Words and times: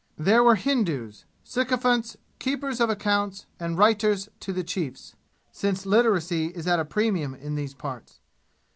There 0.17 0.41
were 0.43 0.55
Hindus 0.55 1.25
sycophants, 1.43 2.17
keepers 2.39 2.81
of 2.81 2.89
accounts 2.89 3.45
and 3.59 3.77
writers 3.77 4.29
to 4.39 4.51
the 4.51 4.63
chiefs 4.63 5.15
(since 5.51 5.85
literacy 5.85 6.47
is 6.47 6.65
at 6.65 6.89
premium 6.89 7.35
in 7.35 7.53
these 7.53 7.75
parts). 7.75 8.19